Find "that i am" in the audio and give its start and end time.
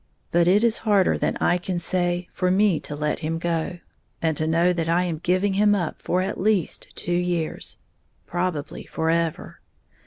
4.73-5.19